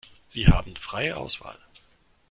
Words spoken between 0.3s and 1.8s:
haben freie Auswahl.